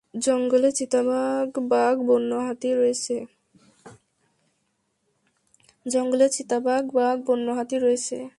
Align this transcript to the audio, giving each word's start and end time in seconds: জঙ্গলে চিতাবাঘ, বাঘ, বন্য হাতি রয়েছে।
জঙ্গলে 0.13 0.69
চিতাবাঘ, 0.71 1.47
বাঘ, 1.63 1.95
বন্য 2.07 2.31
হাতি 7.57 7.77
রয়েছে। 7.83 8.17